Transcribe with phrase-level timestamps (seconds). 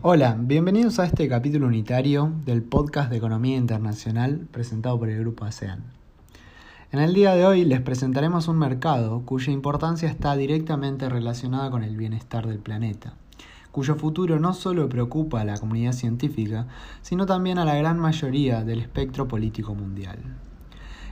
[0.00, 5.44] Hola, bienvenidos a este capítulo unitario del podcast de Economía Internacional presentado por el Grupo
[5.44, 5.82] ASEAN.
[6.92, 11.82] En el día de hoy les presentaremos un mercado cuya importancia está directamente relacionada con
[11.82, 13.14] el bienestar del planeta,
[13.72, 16.68] cuyo futuro no solo preocupa a la comunidad científica,
[17.02, 20.20] sino también a la gran mayoría del espectro político mundial.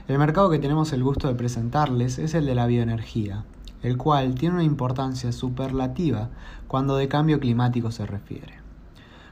[0.07, 3.43] El mercado que tenemos el gusto de presentarles es el de la bioenergía,
[3.83, 6.29] el cual tiene una importancia superlativa
[6.69, 8.66] cuando de cambio climático se refiere.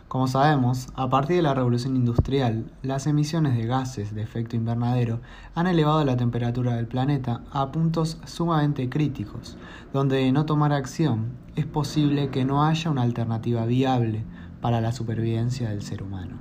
[0.07, 5.19] Como sabemos, a partir de la revolución industrial, las emisiones de gases de efecto invernadero
[5.55, 9.57] han elevado la temperatura del planeta a puntos sumamente críticos,
[9.93, 14.23] donde de no tomar acción es posible que no haya una alternativa viable
[14.61, 16.37] para la supervivencia del ser humano.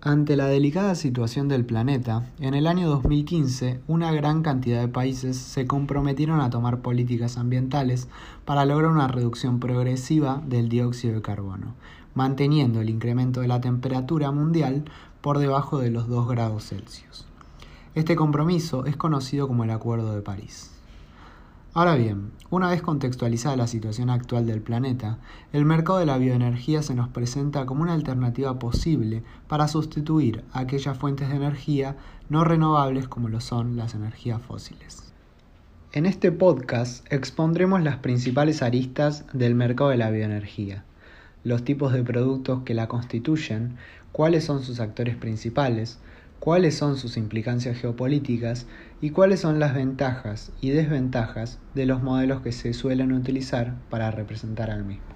[0.00, 5.36] Ante la delicada situación del planeta, en el año 2015 una gran cantidad de países
[5.38, 8.08] se comprometieron a tomar políticas ambientales
[8.44, 11.74] para lograr una reducción progresiva del dióxido de carbono,
[12.14, 14.84] manteniendo el incremento de la temperatura mundial
[15.20, 17.26] por debajo de los 2 grados Celsius.
[17.94, 20.70] Este compromiso es conocido como el Acuerdo de París.
[21.72, 25.18] Ahora bien, una vez contextualizada la situación actual del planeta,
[25.52, 30.96] el mercado de la bioenergía se nos presenta como una alternativa posible para sustituir aquellas
[30.96, 31.96] fuentes de energía
[32.28, 35.12] no renovables como lo son las energías fósiles.
[35.90, 40.84] En este podcast expondremos las principales aristas del mercado de la bioenergía
[41.44, 43.76] los tipos de productos que la constituyen,
[44.12, 46.00] cuáles son sus actores principales,
[46.40, 48.66] cuáles son sus implicancias geopolíticas
[49.00, 54.10] y cuáles son las ventajas y desventajas de los modelos que se suelen utilizar para
[54.10, 55.13] representar al mismo.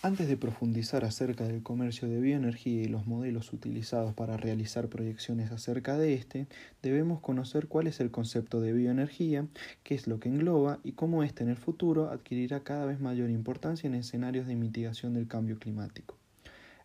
[0.00, 5.50] Antes de profundizar acerca del comercio de bioenergía y los modelos utilizados para realizar proyecciones
[5.50, 6.46] acerca de este,
[6.82, 9.48] debemos conocer cuál es el concepto de bioenergía,
[9.82, 13.28] qué es lo que engloba y cómo éste en el futuro adquirirá cada vez mayor
[13.28, 16.14] importancia en escenarios de mitigación del cambio climático.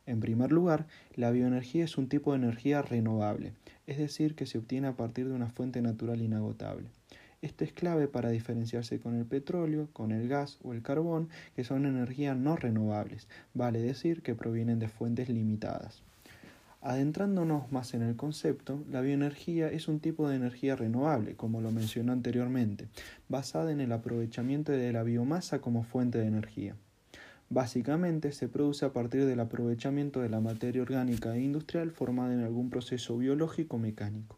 [0.08, 3.54] En primer lugar, la bioenergía es un tipo de energía renovable,
[3.86, 6.88] es decir, que se obtiene a partir de una fuente natural inagotable.
[7.44, 11.28] Esto es clave para diferenciarse con el petróleo, con el gas o el carbón,
[11.58, 16.04] que son energías no renovables, vale decir que provienen de fuentes limitadas.
[16.80, 21.70] Adentrándonos más en el concepto, la bioenergía es un tipo de energía renovable, como lo
[21.70, 22.88] mencioné anteriormente,
[23.28, 26.78] basada en el aprovechamiento de la biomasa como fuente de energía.
[27.50, 32.40] Básicamente se produce a partir del aprovechamiento de la materia orgánica e industrial formada en
[32.40, 34.38] algún proceso biológico mecánico.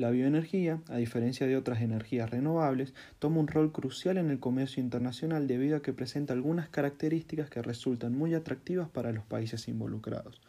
[0.00, 4.82] La bioenergía, a diferencia de otras energías renovables, toma un rol crucial en el comercio
[4.82, 10.40] internacional debido a que presenta algunas características que resultan muy atractivas para los países involucrados.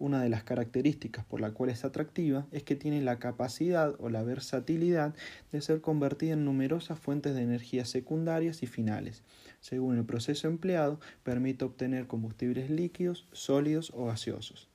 [0.00, 4.08] Una de las características por la cual es atractiva es que tiene la capacidad o
[4.08, 5.14] la versatilidad
[5.52, 9.22] de ser convertida en numerosas fuentes de energía secundarias y finales.
[9.60, 14.68] Según el proceso empleado, permite obtener combustibles líquidos, sólidos o gaseosos.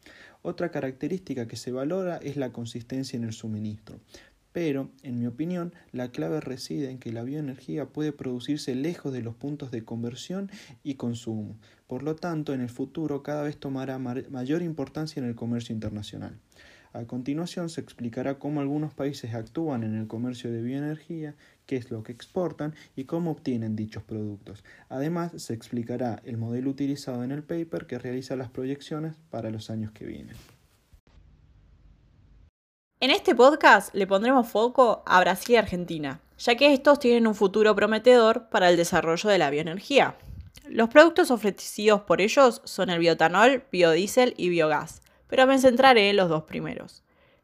[0.43, 3.99] Otra característica que se valora es la consistencia en el suministro.
[4.51, 9.23] Pero, en mi opinión, la clave reside en que la bioenergía puede producirse lejos de
[9.23, 10.51] los puntos de conversión
[10.83, 11.57] y consumo.
[11.87, 16.37] Por lo tanto, en el futuro cada vez tomará mayor importancia en el comercio internacional.
[16.91, 21.33] A continuación se explicará cómo algunos países actúan en el comercio de bioenergía,
[21.65, 24.63] qué es lo que exportan y cómo obtienen dichos productos.
[24.89, 29.69] Además, se explicará el modelo utilizado en el paper que realiza las proyecciones para los
[29.69, 30.35] años que vienen.
[32.99, 37.35] En este podcast le pondremos foco a Brasil y Argentina, ya que estos tienen un
[37.35, 40.15] futuro prometedor para el desarrollo de la bioenergía.
[40.69, 45.03] Los productos ofrecidos por ellos son el biotanol, biodiesel y biogás
[45.33, 47.02] pero me centraré en los dos primeros.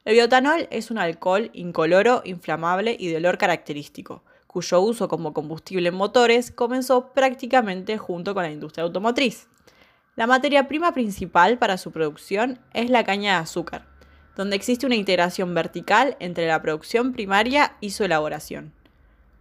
[0.09, 5.89] El biotanol es un alcohol incoloro, inflamable y de olor característico, cuyo uso como combustible
[5.89, 9.47] en motores comenzó prácticamente junto con la industria automotriz.
[10.15, 13.85] La materia prima principal para su producción es la caña de azúcar,
[14.35, 18.73] donde existe una integración vertical entre la producción primaria y su elaboración.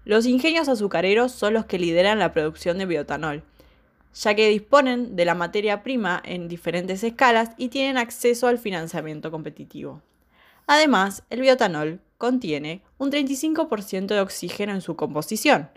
[0.04, 3.42] Los ingenios azucareros son los que lideran la producción de biotanol,
[4.12, 9.30] ya que disponen de la materia prima en diferentes escalas y tienen acceso al financiamiento
[9.30, 10.02] competitivo.
[10.70, 15.70] Además, el biotanol contiene un 35% de oxígeno en su composición,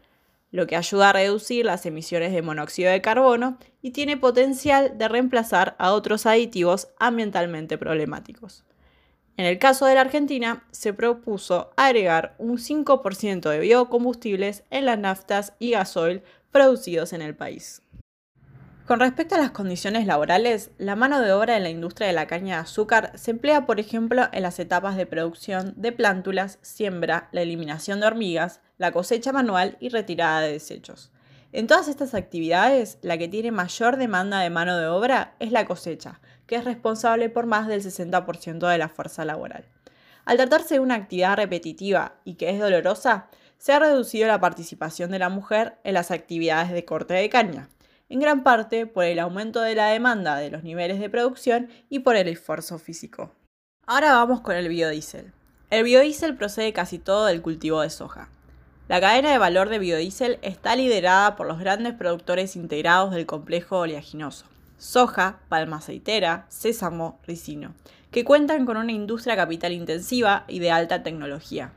[0.52, 5.08] lo que ayuda a reducir las emisiones de monóxido de carbono y tiene potencial de
[5.08, 8.66] reemplazar a otros aditivos ambientalmente problemáticos.
[9.38, 15.00] En el caso de la Argentina, se propuso agregar un 5% de biocombustibles en las
[15.00, 16.22] naftas y gasoil
[16.52, 17.81] producidos en el país.
[18.86, 22.26] Con respecto a las condiciones laborales, la mano de obra en la industria de la
[22.26, 27.30] caña de azúcar se emplea, por ejemplo, en las etapas de producción de plántulas, siembra,
[27.32, 31.12] la eliminación de hormigas, la cosecha manual y retirada de desechos.
[31.54, 35.66] En todas estas actividades, la que tiene mayor demanda de mano de obra es la
[35.66, 39.66] cosecha, que es responsable por más del 60% de la fuerza laboral.
[40.26, 45.12] Al tratarse de una actividad repetitiva y que es dolorosa, se ha reducido la participación
[45.12, 47.70] de la mujer en las actividades de corte de caña,
[48.12, 52.00] en gran parte por el aumento de la demanda de los niveles de producción y
[52.00, 53.32] por el esfuerzo físico.
[53.88, 55.32] Ahora vamos con el biodiesel.
[55.70, 58.28] El biodiesel procede casi todo del cultivo de soja.
[58.90, 63.80] La cadena de valor de biodiesel está liderada por los grandes productores integrados del complejo
[63.80, 64.46] oleaginoso,
[64.78, 67.76] soja, palma aceitera, sésamo, ricino,
[68.12, 71.72] que cuentan con una industria capital intensiva y de alta tecnología,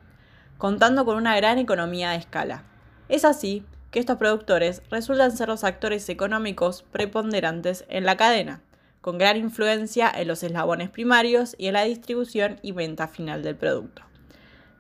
[0.58, 2.64] contando con una gran economía de escala.
[3.08, 3.64] Es así
[3.94, 8.60] que estos productores resultan ser los actores económicos preponderantes en la cadena,
[9.00, 13.54] con gran influencia en los eslabones primarios y en la distribución y venta final del
[13.54, 14.02] producto.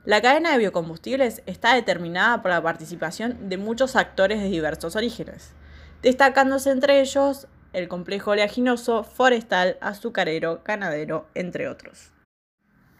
[0.04, 5.52] La cadena de biocombustibles está determinada por la participación de muchos actores de diversos orígenes,
[6.02, 12.13] destacándose entre ellos el complejo oleaginoso, forestal, azucarero, ganadero, entre otros.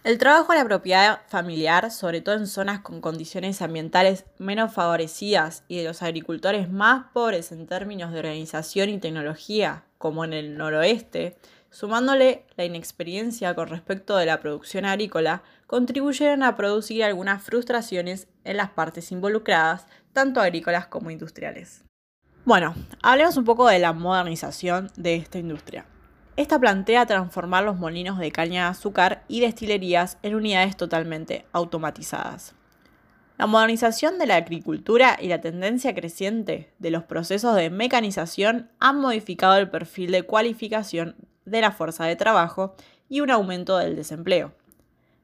[0.04, 5.64] El trabajo en la propiedad familiar, sobre todo en zonas con condiciones ambientales menos favorecidas
[5.66, 10.58] y de los agricultores más pobres en términos de organización y tecnología, como en el
[10.58, 11.38] noroeste,
[11.70, 18.58] sumándole la inexperiencia con respecto de la producción agrícola, contribuyeron a producir algunas frustraciones en
[18.58, 21.82] las partes involucradas, tanto agrícolas como industriales.
[22.44, 25.86] Bueno, hablemos un poco de la modernización de esta industria.
[26.36, 32.54] Esta plantea transformar los molinos de caña de azúcar y destilerías en unidades totalmente automatizadas.
[33.38, 39.00] La modernización de la agricultura y la tendencia creciente de los procesos de mecanización han
[39.00, 41.14] modificado el perfil de cualificación
[41.44, 42.75] de la fuerza de trabajo
[43.08, 44.52] y un aumento del desempleo.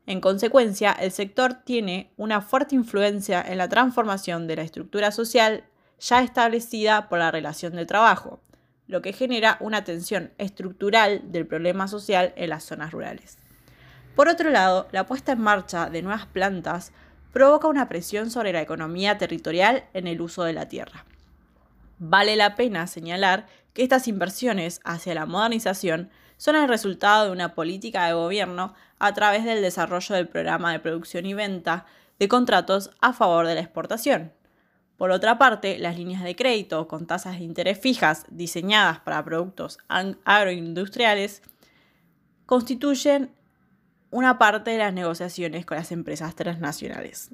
[0.06, 5.64] En consecuencia, el sector tiene una fuerte influencia en la transformación de la estructura social
[5.98, 8.40] ya establecida por la relación de trabajo,
[8.90, 13.38] lo que genera una tensión estructural del problema social en las zonas rurales.
[14.16, 16.92] Por otro lado, la puesta en marcha de nuevas plantas
[17.32, 21.04] provoca una presión sobre la economía territorial en el uso de la tierra.
[21.98, 27.54] Vale la pena señalar que estas inversiones hacia la modernización son el resultado de una
[27.54, 31.86] política de gobierno a través del desarrollo del programa de producción y venta
[32.18, 34.32] de contratos a favor de la exportación,
[35.00, 39.78] por otra parte, las líneas de crédito con tasas de interés fijas diseñadas para productos
[39.88, 41.40] agroindustriales
[42.44, 43.30] constituyen
[44.10, 47.30] una parte de las negociaciones con las empresas transnacionales.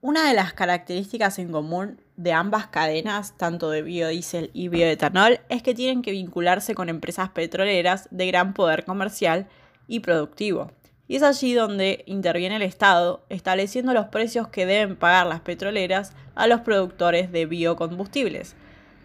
[0.00, 5.64] Una de las características en común de ambas cadenas, tanto de biodiesel y bioetanol, es
[5.64, 9.48] que tienen que vincularse con empresas petroleras de gran poder comercial
[9.88, 10.70] y productivo.
[11.12, 16.14] Y es allí donde interviene el Estado, estableciendo los precios que deben pagar las petroleras
[16.34, 18.56] a los productores de biocombustibles,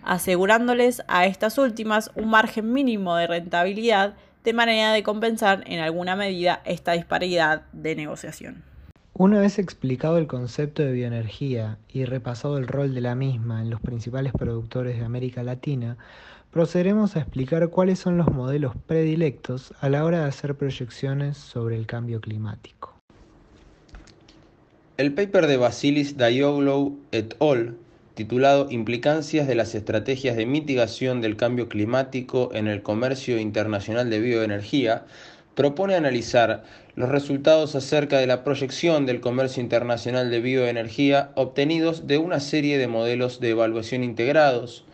[0.03, 4.13] asegurándoles a estas últimas un margen mínimo de rentabilidad
[4.45, 8.63] de manera de compensar en alguna medida esta disparidad de negociación.
[9.19, 13.71] Una vez explicado el concepto de bioenergía y repasado el rol de la misma en
[13.71, 15.97] los principales productores de América Latina,
[16.51, 21.77] procederemos a explicar cuáles son los modelos predilectos a la hora de hacer proyecciones sobre
[21.77, 22.93] el cambio climático.
[24.97, 27.75] El paper de Basilis Dayoglou et al.,
[28.13, 34.19] titulado Implicancias de las estrategias de mitigación del cambio climático en el comercio internacional de
[34.19, 35.05] bioenergía,
[35.57, 42.19] propone analizar los resultados acerca de la proyección del comercio internacional de bioenergía obtenidos de
[42.19, 44.85] una serie de modelos de evaluación integrados,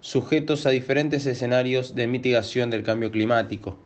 [0.00, 3.76] sujetos a diferentes escenarios de mitigación del cambio climático.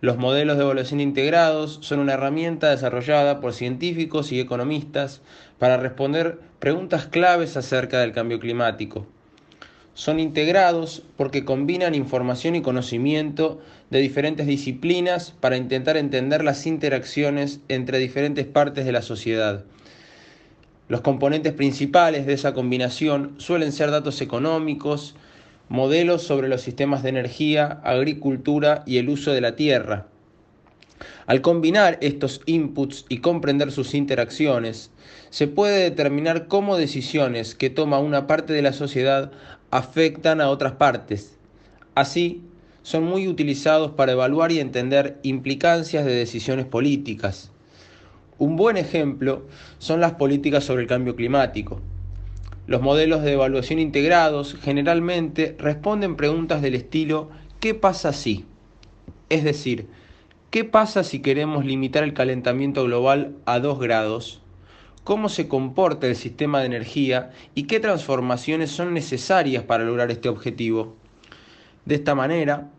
[0.00, 5.20] Los modelos de evaluación integrados son una herramienta desarrollada por científicos y economistas
[5.58, 9.04] para responder preguntas claves acerca del cambio climático.
[9.94, 17.60] Son integrados porque combinan información y conocimiento de diferentes disciplinas para intentar entender las interacciones
[17.68, 19.64] entre diferentes partes de la sociedad.
[20.88, 25.14] Los componentes principales de esa combinación suelen ser datos económicos,
[25.68, 30.08] modelos sobre los sistemas de energía, agricultura y el uso de la tierra.
[31.26, 34.90] Al combinar estos inputs y comprender sus interacciones,
[35.30, 39.32] se puede determinar cómo decisiones que toma una parte de la sociedad
[39.70, 41.38] afectan a otras partes.
[41.94, 42.42] Así,
[42.82, 47.50] son muy utilizados para evaluar y entender implicancias de decisiones políticas.
[48.38, 49.44] Un buen ejemplo
[49.78, 51.80] son las políticas sobre el cambio climático.
[52.66, 57.28] Los modelos de evaluación integrados generalmente responden preguntas del estilo
[57.60, 58.46] ¿qué pasa si?
[59.28, 59.86] Es decir,
[60.50, 64.40] ¿qué pasa si queremos limitar el calentamiento global a 2 grados?
[65.04, 70.28] Cómo se comporta el sistema de energía y qué transformaciones son necesarias para lograr este
[70.28, 70.96] objetivo.
[71.84, 72.70] De esta manera,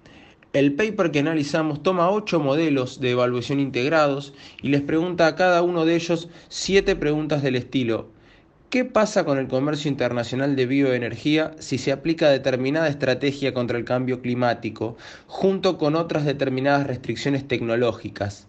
[0.53, 5.61] el paper que analizamos toma ocho modelos de evaluación integrados y les pregunta a cada
[5.61, 8.09] uno de ellos siete preguntas del estilo
[8.71, 13.83] ¿Qué pasa con el comercio internacional de bioenergía si se aplica determinada estrategia contra el
[13.83, 14.95] cambio climático,
[15.27, 18.47] junto con otras determinadas restricciones tecnológicas?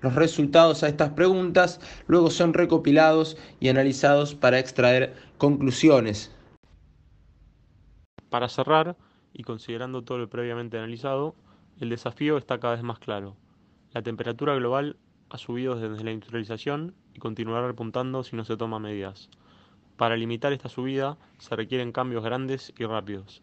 [0.00, 6.34] Los resultados a estas preguntas luego son recopilados y analizados para extraer conclusiones.
[8.30, 8.96] Para cerrar,
[9.32, 11.34] y considerando todo lo previamente analizado,
[11.80, 13.36] el desafío está cada vez más claro.
[13.92, 14.96] La temperatura global
[15.28, 19.28] ha subido desde la industrialización y continuará repuntando si no se toman medidas.
[19.96, 23.42] Para limitar esta subida se requieren cambios grandes y rápidos.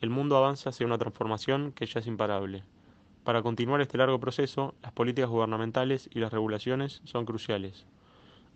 [0.00, 2.64] El mundo avanza hacia una transformación que ya es imparable.
[3.24, 7.86] Para continuar este largo proceso, las políticas gubernamentales y las regulaciones son cruciales.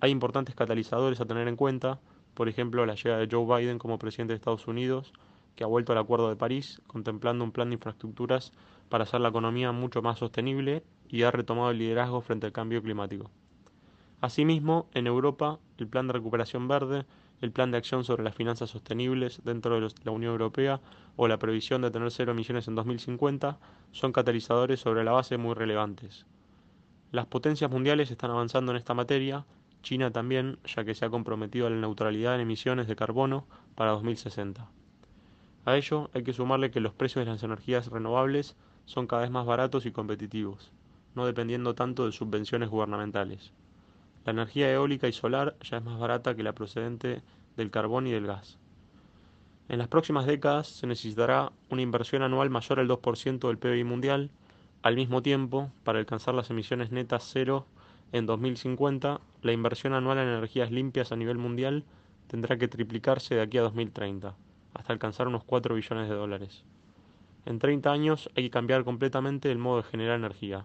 [0.01, 2.01] Hay importantes catalizadores a tener en cuenta,
[2.35, 5.13] por ejemplo la llegada de Joe Biden como presidente de Estados Unidos,
[5.55, 8.53] que ha vuelto al Acuerdo de París, contemplando un plan de infraestructuras
[8.89, 12.83] para hacer la economía mucho más sostenible y ha retomado el liderazgo frente al cambio
[12.83, 13.31] climático.
[14.21, 17.05] Asimismo, en Europa, el Plan de Recuperación Verde,
[17.43, 20.81] el Plan de Acción sobre las Finanzas Sostenibles dentro de la Unión Europea
[21.17, 23.59] o la previsión de tener cero emisiones en 2050
[23.91, 26.25] son catalizadores sobre la base muy relevantes.
[27.11, 29.45] Las potencias mundiales están avanzando en esta materia,
[29.83, 33.45] China también, ya que se ha comprometido a la neutralidad en emisiones de carbono
[33.75, 34.71] para 2060.
[35.65, 39.33] A ello hay que sumarle que los precios de las energías renovables son cada vez
[39.33, 40.71] más baratos y competitivos,
[41.17, 43.53] no dependiendo tanto de subvenciones gubernamentales.
[44.25, 47.23] La energía eólica y solar ya es más barata que la procedente
[47.57, 48.59] del carbón y del gas.
[49.69, 54.31] En las próximas décadas se necesitará una inversión anual mayor al 2% del PIB mundial.
[54.83, 57.67] Al mismo tiempo, para alcanzar las emisiones netas cero
[58.13, 61.85] en 2050, la inversión anual en energías limpias a nivel mundial
[62.29, 64.35] tendrá que triplicarse de aquí a 2030
[64.75, 66.65] hasta alcanzar unos 4 billones de dólares.
[67.45, 70.65] En 30 años hay que cambiar completamente el modo de generar energía.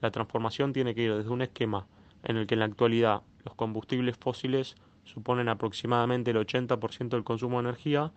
[0.00, 1.86] La transformación tiene que ir desde un esquema
[2.26, 7.62] en el que en la actualidad los combustibles fósiles suponen aproximadamente el 80% del consumo
[7.62, 8.12] de energía,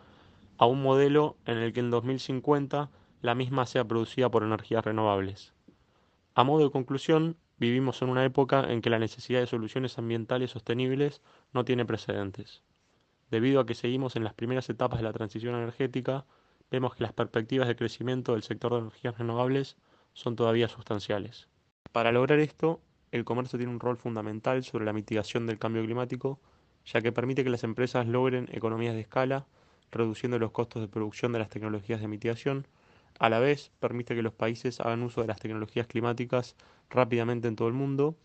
[0.57, 2.89] a un modelo en el que en 2050
[3.21, 5.53] la misma sea producida por energías renovables.
[6.33, 10.51] A modo de conclusión, vivimos en una época en que la necesidad de soluciones ambientales
[10.51, 11.21] sostenibles
[11.53, 12.63] no tiene precedentes.
[13.29, 16.25] Debido a que seguimos en las primeras etapas de la transición energética,
[16.71, 19.77] vemos que las perspectivas de crecimiento del sector de energías renovables
[20.13, 21.47] son todavía sustanciales.
[21.91, 26.39] Para lograr esto, el comercio tiene un rol fundamental sobre la mitigación del cambio climático,
[26.85, 29.45] ya que permite que las empresas logren economías de escala,
[29.91, 32.67] reduciendo los costos de producción de las tecnologías de mitigación,
[33.19, 36.55] a la vez permite que los países hagan uso de las tecnologías climáticas
[36.89, 38.15] rápidamente en todo el mundo,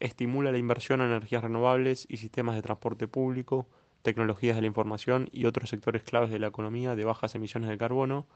[0.00, 3.66] estimula la inversión en energías renovables y sistemas de transporte público,
[4.02, 7.78] tecnologías de la información y otros sectores claves de la economía de bajas emisiones de
[7.78, 8.26] carbono,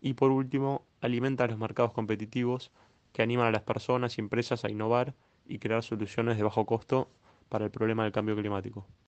[0.00, 2.70] y por último, alimenta los mercados competitivos
[3.12, 5.14] que animan a las personas y empresas a innovar
[5.48, 7.08] y crear soluciones de bajo costo
[7.48, 8.86] para el problema del cambio climático.